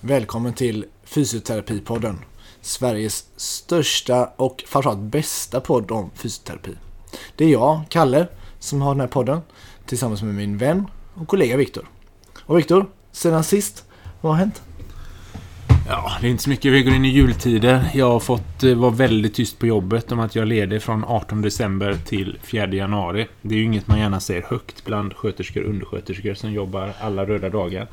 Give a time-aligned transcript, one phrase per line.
[0.00, 2.18] Välkommen till Fysioterapipodden.
[2.60, 6.70] Sveriges största och framförallt bästa podd om fysioterapi.
[7.36, 8.26] Det är jag, Kalle,
[8.58, 9.40] som har den här podden
[9.86, 11.88] tillsammans med min vän och kollega Viktor.
[12.40, 13.84] Och Viktor, sedan sist,
[14.20, 14.62] vad har hänt?
[15.88, 16.72] Ja, det är inte så mycket.
[16.72, 17.90] Vi går in i jultider.
[17.94, 21.04] Jag har fått eh, vara väldigt tyst på jobbet om att jag är ledig från
[21.04, 23.26] 18 december till 4 januari.
[23.42, 27.26] Det är ju inget man gärna säger högt bland sköterskor och undersköterskor som jobbar alla
[27.26, 27.88] röda dagar.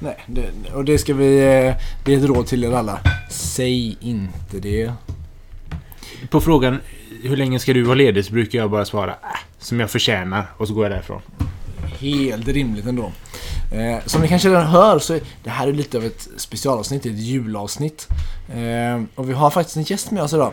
[0.00, 1.36] Nej, det, och det ska vi...
[1.38, 1.74] eh,
[2.04, 3.00] Det är ett råd till er alla.
[3.30, 4.92] Säg inte det.
[6.30, 6.80] På frågan
[7.22, 9.16] hur länge ska du vara ledig så brukar jag bara svara äh,
[9.58, 11.20] som jag förtjänar och så går jag därifrån.
[12.00, 13.12] Helt rimligt ändå.
[13.72, 17.06] Eh, som ni kanske redan hör så är det här är lite av ett specialavsnitt,
[17.06, 18.08] ett julavsnitt.
[18.48, 20.52] Eh, och vi har faktiskt en gäst med oss idag.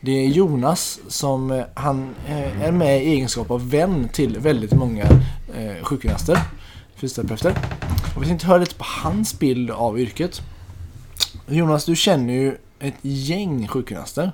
[0.00, 4.72] Det är Jonas som eh, han eh, är med i egenskap av vän till väldigt
[4.72, 5.04] många
[5.56, 6.38] eh, sjukgymnaster,
[6.96, 7.54] fysioterapeuter.
[8.16, 10.42] Och vi tänkte höra lite på hans bild av yrket.
[11.46, 14.32] Jonas, du känner ju ett gäng sjukgymnaster.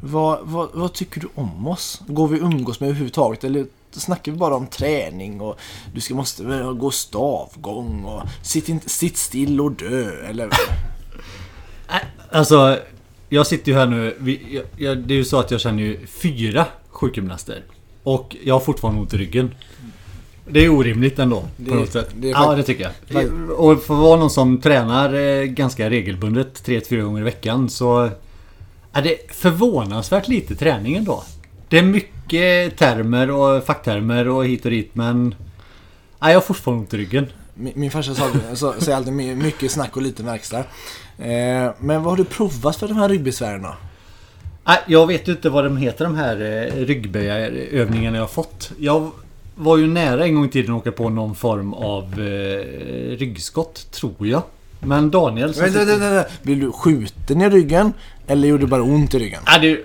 [0.00, 2.02] Vad, vad, vad tycker du om oss?
[2.06, 5.58] Går vi umgås med överhuvudtaget eller snackar vi bara om träning och
[5.94, 10.48] du ska, måste väl gå stavgång och sitt, in, sitt still och dö eller?
[11.88, 11.98] Äh,
[12.38, 12.78] alltså,
[13.28, 14.16] jag sitter ju här nu.
[14.18, 17.62] Vi, jag, jag, det är ju så att jag känner ju fyra sjukgymnaster.
[18.02, 19.54] Och jag har fortfarande ont i ryggen.
[20.46, 22.08] Det är orimligt ändå Det- på något sätt.
[22.14, 23.50] det ja, det tycker jag.
[23.50, 28.10] Och för att vara någon som tränar eh, ganska regelbundet 3-4 gånger i veckan så
[28.92, 31.24] är det förvånansvärt lite träning ändå.
[31.68, 35.34] Det är mycket termer och facktermer och hit och dit men...
[36.20, 37.26] Nej, jag har fortfarande ont i ryggen.
[37.54, 40.58] Min, min farsa sa, så, säger alltid my- mycket snack och lite verkstad.
[41.18, 43.74] Eh, men vad har du provat för de här ryggbesvären då?
[44.86, 48.72] Jag vet ju inte vad de heter de här eh, ryggböjarövningarna jag har fått.
[48.78, 49.10] Jag
[49.54, 53.90] var ju nära en gång i tiden att åka på någon form av eh, ryggskott,
[53.90, 54.42] tror jag.
[54.80, 55.92] Men Daniel som Vänta, sitter...
[55.98, 56.30] vänta, vänta.
[56.42, 57.92] Blev du skjuten i ryggen?
[58.26, 59.40] Eller gjorde det bara ont i ryggen?
[59.46, 59.78] Ja, det...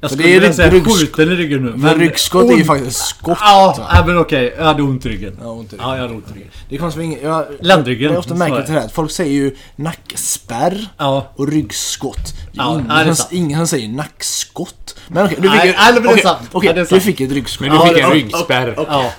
[0.00, 1.72] Jag skulle vilja säga ryggsk- skjuten i ryggen nu.
[1.76, 3.38] Men ryggskott är ju ont- faktiskt skott.
[3.40, 4.54] Ja, ja, men okej.
[4.58, 5.38] Jag hade ont i ryggen.
[5.42, 5.88] Ja, ont i ryggen.
[5.88, 6.48] Ja, jag hade ont i ryggen.
[6.68, 8.88] Det är konstigt, ingen, jag, Ländryggen, Jag är ofta märkt det här.
[8.88, 11.28] Folk säger ju nackspärr Ja.
[11.36, 12.34] och ryggskott.
[12.58, 13.28] Ja, ingen, ja, sant.
[13.32, 14.96] ingen som säger nackskott.
[15.08, 16.38] Men okej, du fick Nej, ju- nej, sant.
[16.52, 17.60] Ja, det är du fick ett ryggskott.
[17.60, 18.74] Men du Ja, fick det- en ja, ryggspärr.
[18.76, 19.10] Ja.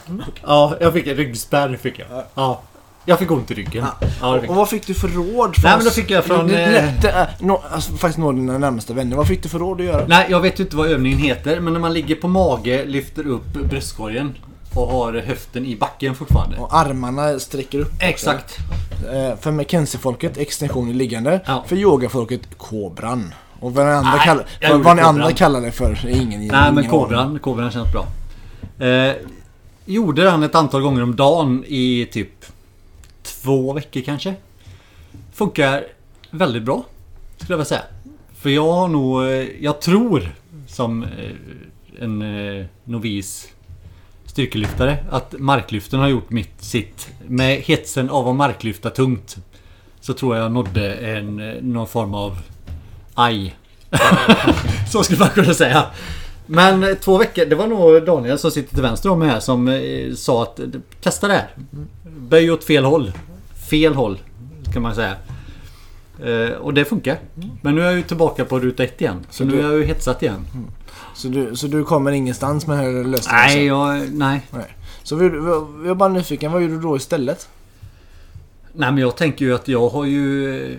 [0.45, 2.07] ja, jag fick en ryggspärr fick jag.
[2.35, 2.61] Ja.
[3.05, 3.85] Jag fick ont i ryggen.
[4.21, 5.55] Ja, Och vad fick du för råd?
[5.55, 8.35] Från Nej, men då fick jag från, eh, det är- nå- alltså, faktiskt några av
[8.39, 9.15] dina närmaste vänner.
[9.17, 10.05] Vad fick du för råd att göra?
[10.07, 11.59] Nej, jag vet ju inte vad övningen heter.
[11.59, 14.35] Men när man ligger på mage, lyfter upp bröstkorgen
[14.75, 16.57] och har höften i backen fortfarande.
[16.57, 17.91] Och armarna sträcker upp.
[17.93, 18.05] också.
[18.05, 18.57] Exakt.
[19.13, 21.41] Eh, För McKenzie-folket extension i liggande.
[21.45, 21.63] Ja.
[21.67, 23.33] För yogafolket kobran.
[23.59, 26.39] Och vad ni andra, Nej, kallar, gjorde vad ni andra kallar det för är ingen
[26.39, 28.07] Nej, men ingen kobran, kobran känns bra.
[28.87, 29.15] Eh,
[29.85, 32.45] gjorde den ett antal gånger om dagen i typ
[33.23, 34.33] två veckor kanske.
[35.33, 35.83] Funkar
[36.31, 36.83] väldigt bra,
[37.37, 37.83] skulle jag vilja säga.
[38.35, 40.35] För jag har nog, eh, jag tror
[40.67, 42.23] som eh, en
[42.83, 43.47] novis
[44.29, 47.09] styrkelyftare att marklyften har gjort mitt sitt.
[47.27, 49.37] Med hetsen av att marklyfta tungt.
[50.01, 52.37] Så tror jag nådde en, någon form av
[53.13, 53.55] aj.
[54.91, 55.85] Så skulle man kunna säga.
[56.45, 59.39] Men eh, två veckor, det var nog Daniel som sitter till vänster om mig här
[59.39, 60.59] som eh, sa att
[61.01, 61.47] testa det här.
[62.03, 63.11] Böj åt fel håll.
[63.69, 64.19] Fel håll,
[64.73, 65.15] kan man säga.
[66.23, 67.19] Eh, och det funkar.
[67.61, 69.19] Men nu är jag ju tillbaka på ruta ett igen.
[69.29, 70.45] Så, Så nu du- är jag ju hetsat igen.
[71.15, 73.41] Så du, så du kommer ingenstans med den här lösningen?
[73.45, 74.41] Nej, jag, nej.
[74.51, 74.75] Nej.
[75.03, 77.49] Så vi, jag är bara nyfiken, vad gjorde du då istället?
[78.73, 80.77] Nej men jag tänker ju att jag har ju eh,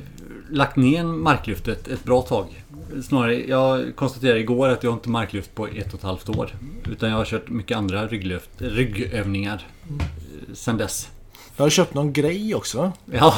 [0.50, 2.64] lagt ner marklyftet ett bra tag.
[3.02, 6.54] Snarare, jag konstaterade igår att jag inte marklyft på ett och ett halvt år.
[6.90, 11.08] Utan jag har kört mycket andra rygglyft, ryggövningar eh, sen dess.
[11.56, 12.92] Jag har köpt någon grej också.
[13.12, 13.34] Ja,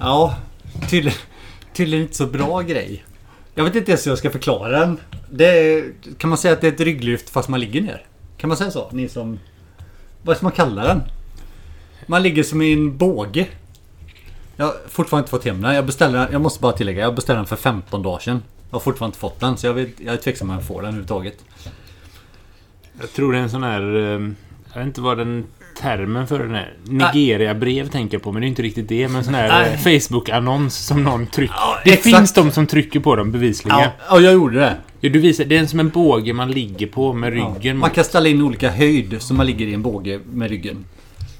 [0.00, 0.36] ja
[0.90, 1.18] tydligen,
[1.72, 3.04] tydligen inte så bra grej.
[3.54, 5.00] Jag vet inte ens hur jag ska förklara den.
[5.30, 8.06] Det är, kan man säga att det är ett rygglyft fast man ligger ner?
[8.36, 8.88] Kan man säga så?
[8.92, 9.38] Ni som...
[10.22, 11.02] Vad ska man kalla den?
[12.06, 13.48] Man ligger som i en båge.
[14.56, 15.74] Jag har fortfarande inte fått hem den.
[15.74, 18.42] Jag beställde den, jag måste bara tillägga, jag beställde den för 15 dagar sedan.
[18.70, 20.74] Jag har fortfarande inte fått den så jag, vet, jag är tveksam om jag får
[20.74, 21.44] den överhuvudtaget.
[23.00, 23.94] Jag tror det är en sån här...
[23.96, 24.30] Eh,
[24.72, 25.46] jag vet inte vad den
[25.82, 26.74] termen för den är.
[26.84, 29.08] Nigeria-brev tänker jag på, men det är inte riktigt det.
[29.08, 31.54] Men sån här eh, Facebook-annons som någon trycker.
[31.58, 32.16] Ja, det exakt.
[32.16, 33.78] finns de som trycker på dem bevisligen.
[33.78, 34.76] Ja, ja, jag gjorde det.
[35.00, 37.74] Ja, du visar, det är som en båge man ligger på med ryggen Ja.
[37.74, 40.84] Man kan ställa in olika höjd så man ligger i en båge med ryggen.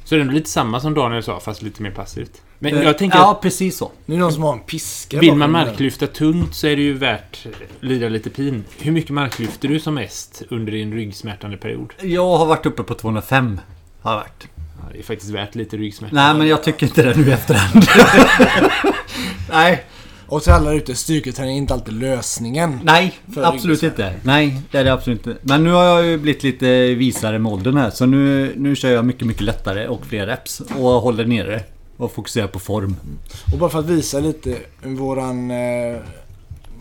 [0.04, 2.42] Så det är lite samma som Daniel sa, fast lite mer passivt.
[2.58, 3.90] Men Eh, jag tänker Ja, precis så.
[4.06, 6.92] Det är någon som har en piska vill man marklyfta tungt så är det ju
[6.92, 7.46] värt
[7.80, 8.64] lida lite pin.
[8.80, 11.92] Hur mycket marklyfter du som mest under din ryggsmärtande period?
[12.00, 13.60] Jag har varit uppe på 205.
[14.02, 14.48] Har jag varit.
[14.92, 16.14] Det är faktiskt värt lite ryggsmärta.
[16.14, 17.84] Nej, men jag tycker inte det nu i efterhand.
[19.50, 19.84] Nej,
[20.26, 22.80] Och till alla ute, styrketräning är inte alltid lösningen.
[22.82, 24.14] nej, För absolut inte.
[24.22, 25.38] Nej, det är det absolut inte.
[25.42, 27.90] Men nu har jag ju blivit lite visare med åldern här.
[27.90, 30.60] Så nu, nu kör jag mycket, mycket lättare och fler reps.
[30.60, 31.60] Och håller nere.
[31.96, 32.96] Och fokuserar på form.
[33.52, 35.96] Och bara för att visa lite våran, eh,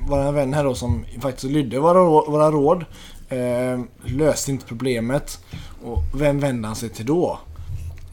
[0.08, 2.86] våran vän här då som faktiskt lydde våra, våra råd.
[3.32, 5.40] Eh, löste inte problemet.
[5.84, 7.40] Och vem vände han sig till då?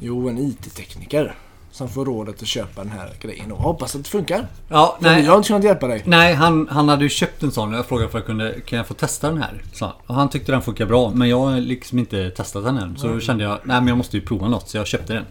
[0.00, 1.35] Jo, en IT-tekniker.
[1.70, 4.47] Som får rådet att köpa den här grejen och hoppas att det funkar.
[4.69, 5.25] Ja, nej.
[5.25, 6.03] jag har inte kunnat hjälpa dig.
[6.05, 8.87] Nej, han, han hade ju köpt en sån jag frågade för att kunde, kan jag
[8.87, 9.62] få testa den här?
[9.73, 12.97] Så, och han tyckte den funkar bra, men jag har liksom inte testat den än.
[12.97, 15.25] Så då kände jag, nej men jag måste ju prova något, så jag köpte den.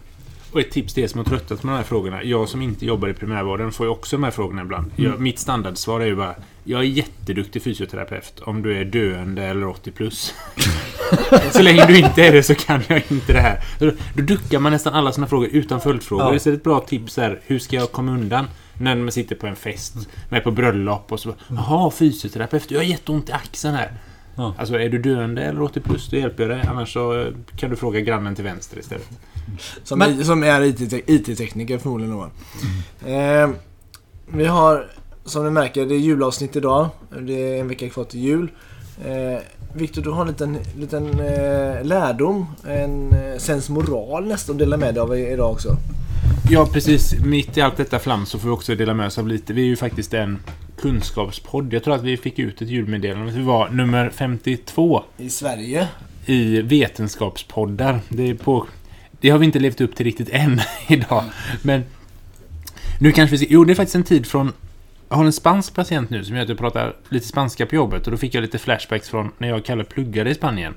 [0.52, 2.24] Och ett tips till er som har tröttat med de här frågorna.
[2.24, 4.92] Jag som inte jobbar i primärvården får ju också de här frågorna ibland.
[4.96, 9.68] Jag, mitt standardsvar är ju bara Jag är jätteduktig fysioterapeut om du är döende eller
[9.68, 10.34] 80 plus.
[11.52, 13.64] så länge du inte är det så kan jag inte det här.
[13.80, 16.26] Då, då duckar man nästan alla sina frågor utan följdfrågor.
[16.26, 16.32] Ja.
[16.32, 17.42] Det är ett bra tips här.
[17.46, 18.48] Hur ska jag komma undan?
[18.74, 19.96] När man sitter på en fest,
[20.30, 22.72] med på bröllop och så Jaha, fysioterapeut.
[22.72, 23.92] Jag har jätteont i axeln här.
[24.38, 24.54] Ja.
[24.58, 26.66] Alltså är du döende eller 80 plus, då hjälper jag dig.
[26.70, 29.10] Annars så eh, kan du fråga grannen till vänster istället.
[29.84, 32.30] Som, Men- som är IT-te- IT-tekniker förmodligen då.
[33.10, 33.50] Eh,
[34.28, 34.88] vi har,
[35.26, 36.90] som ni märker, det är julavsnitt idag.
[37.22, 38.52] Det är en vecka kvar till jul.
[39.06, 39.40] Eh,
[39.74, 44.94] Viktor, du har en liten, liten eh, lärdom, en eh, sensmoral nästan att dela med
[44.94, 45.78] dig av idag också.
[46.50, 47.16] Ja, precis.
[47.26, 49.54] Mitt i allt detta flam så får vi också dela med oss av lite.
[49.54, 50.40] Vi är ju faktiskt en
[50.78, 51.74] kunskapspodd.
[51.74, 53.32] Jag tror att vi fick ut ett julmeddelande.
[53.32, 55.88] Vi var nummer 52 I Sverige.
[56.26, 58.00] i vetenskapspoddar.
[58.10, 58.68] Det, på,
[59.22, 61.24] det har vi inte levt upp till riktigt än idag.
[61.62, 61.84] Men
[63.00, 63.48] nu kanske vi ser...
[63.50, 64.54] Jo, det är faktiskt en tid från...
[65.10, 68.06] Jag har en spansk patient nu som gör att jag pratar lite spanska på jobbet.
[68.06, 70.74] Och då fick jag lite flashbacks från när jag Kalle pluggade i Spanien.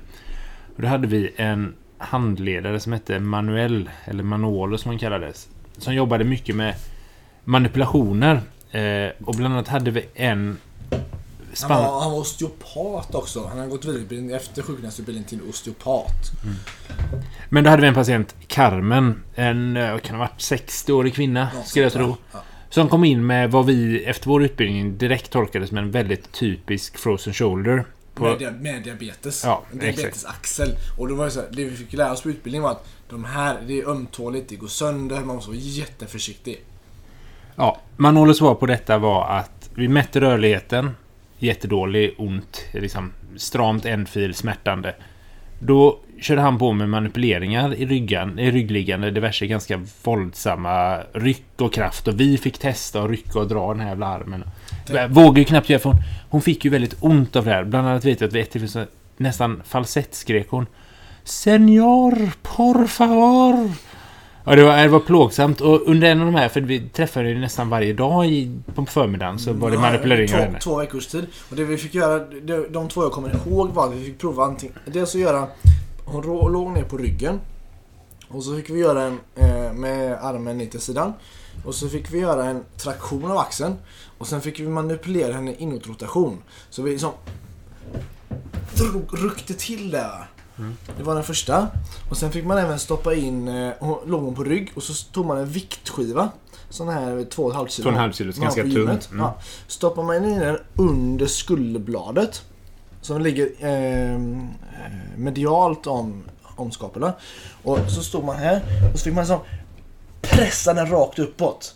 [0.75, 5.49] Och då hade vi en handledare som hette Manuel, eller Manolo som han kallades.
[5.77, 6.75] Som jobbade mycket med
[7.43, 8.41] manipulationer.
[8.71, 10.57] Eh, och bland annat hade vi en...
[10.89, 13.47] Han Span- var, han var osteopat också.
[13.47, 16.31] Han har gått vidareutbildning efter sjukgymnastutbildning till osteopat.
[17.49, 21.67] Men då hade vi en patient, Carmen, en eh, kan ha varit 60-årig kvinna, Något
[21.67, 22.15] skulle jag tro.
[22.33, 22.39] Ja.
[22.69, 26.97] Som kom in med vad vi efter vår utbildning direkt tolkade som en väldigt typisk
[26.97, 27.85] frozen shoulder.
[28.13, 29.43] På, Med, dia- med diabetes.
[29.45, 30.75] Ja, diabetesaxel.
[30.97, 32.87] Och då var det så här, det vi fick lära oss på utbildningen var att
[33.09, 36.61] de här, det är ömtåligt, det går sönder, man måste vara jätteförsiktig
[37.61, 40.91] ja, Manolos svar på detta var att vi mätte rörligheten,
[41.39, 44.95] jättedålig, ont, liksom stramt ändfil, smärtande.
[45.59, 51.73] Då körde han på med manipuleringar i ryggen, i ryggliggande, diverse ganska våldsamma ryck och
[51.73, 52.07] kraft.
[52.07, 54.43] Och vi fick testa och rycka och dra den här jävla armen.
[54.89, 57.63] Jag vågade ju knappt göra för hon, hon fick ju väldigt ont av det här.
[57.63, 58.87] Bland annat vet jag att vid ett tillfälle
[59.17, 60.65] nästan nästan falsettskrek hon
[61.23, 63.90] Senor, por favor.
[64.45, 65.61] Ja, det var, det var plågsamt.
[65.61, 68.85] Och under en av de här, för vi träffade ju nästan varje dag i, på
[68.85, 70.59] förmiddagen, så var det Ja, manipuleringar av två, henne.
[70.59, 71.27] två veckors tid.
[71.49, 74.19] Och det vi fick göra, de, de två jag kommer ihåg var att vi fick
[74.19, 75.47] prova antingen, dels att göra,
[76.05, 77.39] hon rå, låg ner på ryggen.
[78.27, 81.13] Och så fick vi göra en eh, med armen ner till sidan.
[81.65, 83.75] Och så fick vi göra en traktion av axeln.
[84.17, 86.37] Och sen fick vi manipulera henne inåtrotation.
[86.69, 87.11] Så vi liksom
[88.75, 90.27] drog, ryckte till där.
[90.97, 91.67] Det var den första.
[92.09, 95.11] Och sen fick man även stoppa in, eh, hon låg hon på rygg och så
[95.11, 96.29] tog man en viktskiva.
[96.69, 97.91] Sån här 2,5 kilo.
[97.91, 98.89] 2,5 kilo, ganska tung.
[98.89, 98.99] Mm.
[99.17, 99.37] Ja.
[99.67, 102.41] Stoppar man in den under skulderbladet.
[103.01, 104.19] Som ligger eh,
[105.17, 106.23] medialt om,
[106.55, 107.11] om skapeln.
[107.63, 108.61] Och så stod man här
[108.93, 109.39] och så fick man liksom
[110.21, 111.75] pressa den rakt uppåt.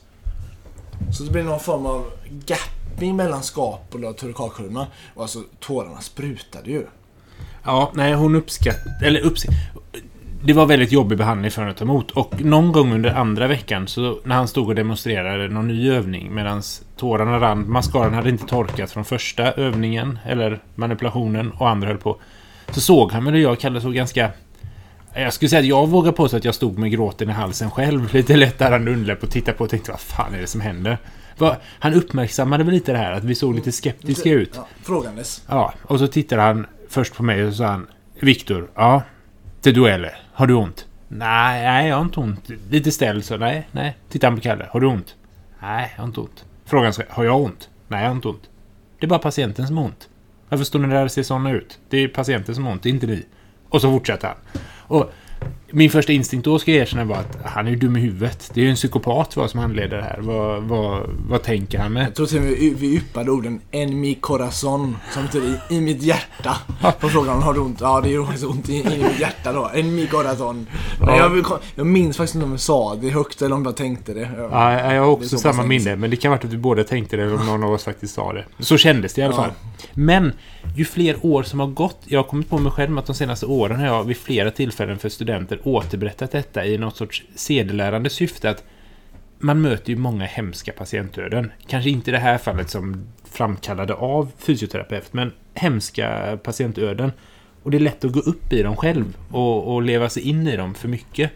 [1.12, 2.12] Så det blir någon form av
[2.46, 4.88] gapping mellan skapel och turkalkurvorna.
[5.15, 6.88] Och alltså tårarna sprutade ju.
[7.65, 9.07] Ja, nej hon uppskattade...
[9.07, 9.55] Eller uppskatt...
[10.43, 12.12] Det var väldigt jobbig behandling för henne att ta emot.
[12.12, 16.36] Och någon gång under andra veckan, så när han stod och demonstrerade någon ny övning
[16.36, 16.62] medan
[16.98, 22.17] tårarna rann, mascaran hade inte torkat från första övningen, eller manipulationen, och andra höll på.
[22.69, 24.31] Så såg han mig och jag och Kalle såg ganska...
[25.13, 28.10] Jag skulle säga att jag vågar påstå att jag stod med gråten i halsen själv.
[28.13, 30.98] Lite lätt darrande underläpp och tittade på och tänkte vad fan är det som händer?
[31.79, 34.51] Han uppmärksammade väl lite det här att vi såg lite skeptiska ut.
[34.55, 35.43] Ja, frågandes.
[35.48, 36.65] Ja, och så tittade han
[36.96, 37.88] först på mig och så sa han
[38.20, 39.04] Viktor, ja,
[39.62, 40.18] det dueller.
[40.34, 40.88] Har du ont?
[41.08, 42.50] Nej, nej, jag har inte ont.
[42.70, 43.98] Lite ställd så, nej, nej.
[44.10, 45.16] Titta han på Kalle, har du ont?
[45.62, 46.46] Nej, jag har inte ont.
[46.66, 47.70] Frågan ska, har jag ont?
[47.88, 48.50] Nej, jag har inte ont.
[49.00, 50.10] Det är bara patienten som har ont.
[50.50, 51.80] Varför står ni där och ser sådana ut?
[51.90, 53.25] Det är patienten som har ont, det är inte ni.
[53.70, 54.38] Och så fortsätter han.
[54.88, 55.12] Och
[55.77, 58.51] min första instinkt då ska jag erkänna var att han är ju dum i huvudet.
[58.53, 60.20] Det är ju en psykopat vad som handleder det här.
[60.22, 62.05] Vad, vad, vad tänker han med?
[62.08, 65.75] Jag tror till och med vi, vi yppade orden en mi corazon som betyder i,
[65.75, 66.58] i mitt hjärta.
[67.00, 67.77] På frågan om har du ont?
[67.82, 69.72] Ja det gör faktiskt ont i, i mitt hjärta då.
[69.74, 70.67] En mi corazon.
[71.00, 74.13] Men jag, jag minns faktiskt inte om vi sa det högt eller om jag tänkte
[74.13, 74.29] det.
[74.51, 77.17] Ja, jag har också så samma minne, men det kan vara att vi båda tänkte
[77.17, 78.46] det eller om någon av oss faktiskt sa det.
[78.60, 79.41] Så kändes det i alla Ja.
[79.41, 79.51] fall.
[79.94, 80.34] Men
[80.75, 83.46] ju fler år som har gått, jag har kommit på mig själv att de senaste
[83.46, 88.50] åren har jag vid flera tillfällen för studenter återberättat detta i något sorts sedelärande syfte
[88.50, 88.63] att
[89.39, 91.51] man möter ju många hemska patientöden.
[91.67, 97.12] Kanske inte i det här fallet som framkallade av fysioterapeut, men hemska patientöden.
[97.63, 100.48] Och det är lätt att gå upp i dem själv och, och leva sig in
[100.48, 101.31] i dem för mycket.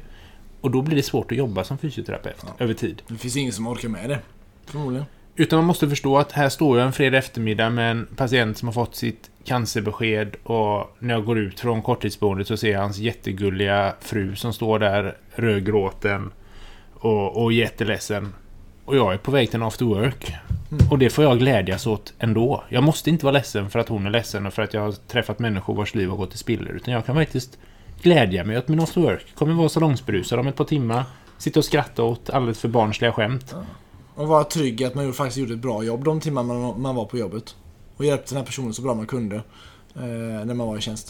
[0.61, 3.01] Och då blir det svårt att jobba som fysioterapeut över tid.
[3.07, 4.19] Det finns ingen som orkar med det.
[4.65, 5.05] Förmodligen.
[5.35, 8.67] Utan man måste förstå att här står jag en fredag eftermiddag med en patient som
[8.67, 12.97] har fått sitt cancerbesked och när jag går ut från korttidsboendet så ser jag hans
[12.97, 16.31] jättegulliga fru som står där rödgråten
[16.93, 18.33] och, och jätteledsen.
[18.85, 20.33] Och jag är på väg till en after work.
[20.91, 22.63] Och det får jag glädjas åt ändå.
[22.69, 24.91] Jag måste inte vara ledsen för att hon är ledsen och för att jag har
[24.91, 26.71] träffat människor vars liv har gått till spiller.
[26.71, 27.57] Utan jag kan faktiskt
[28.01, 29.25] glädja mig åt min after work.
[29.35, 31.03] Kommer vara salongsberusad om ett par timmar.
[31.37, 33.55] Sitta och skratta åt alldeles för barnsliga skämt.
[34.19, 36.95] Och vara trygg i att man faktiskt gjorde ett bra jobb de timmar man, man
[36.95, 37.55] var på jobbet.
[37.97, 39.35] Och hjälpte den här personen så bra man kunde.
[39.95, 41.09] Eh, när man var i tjänst.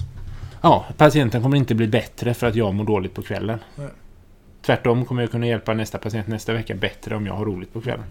[0.62, 3.60] Ja, patienten kommer inte bli bättre för att jag mår dåligt på kvällen.
[3.76, 3.88] Nej.
[4.62, 7.82] Tvärtom kommer jag kunna hjälpa nästa patient nästa vecka bättre om jag har roligt på
[7.82, 8.06] kvällen.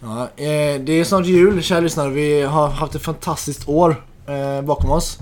[0.00, 2.10] Ja, eh, det är snart jul, kära lyssnare.
[2.10, 5.18] Vi har haft ett fantastiskt år eh, bakom oss.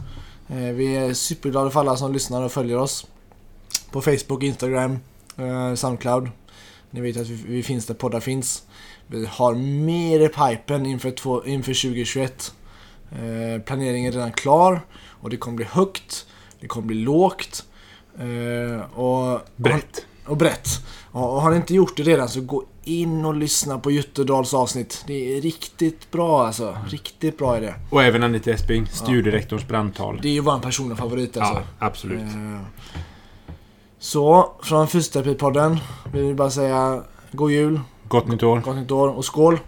[0.49, 3.07] Eh, vi är superglada för alla som lyssnar och följer oss.
[3.91, 4.99] På Facebook, Instagram,
[5.37, 6.29] eh, Soundcloud.
[6.91, 8.63] Ni vet att vi, vi finns där poddar finns.
[9.07, 12.53] Vi har mer i pipen inför, två, inför 2021.
[13.13, 14.81] Eh, planeringen är redan klar
[15.21, 16.27] och det kommer bli högt.
[16.61, 17.65] Det kommer bli lågt.
[18.19, 20.07] Eh, och, Brett.
[20.27, 20.69] och brett.
[21.11, 24.55] Och och har ni inte gjort det redan så gå in och lyssna på Jutterdals
[24.55, 25.05] avsnitt.
[25.07, 26.79] Det är riktigt bra alltså.
[26.89, 27.75] Riktigt bra är det.
[27.91, 30.19] Och även Anita Esping, studierektorns brandtal.
[30.23, 31.55] Det är ju vår personliga favorit alltså.
[31.55, 32.21] Ja, absolut.
[32.21, 32.61] Eh,
[33.99, 35.79] Så, från Fysioterapipodden
[36.13, 37.03] vill vi bara säga
[37.33, 38.61] God Jul, Gott nytt år.
[38.61, 39.59] Gott Nytt År och skål!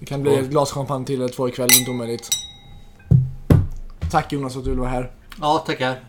[0.00, 0.44] Det kan bli Skål.
[0.44, 2.28] ett glas champagne till eller två ikväll, inte omöjligt.
[4.10, 5.10] Tack Jonas för att du ville vara här.
[5.40, 6.00] Ja, tackar.